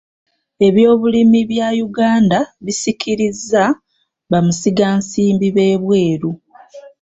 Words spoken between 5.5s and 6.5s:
b'ebweeru.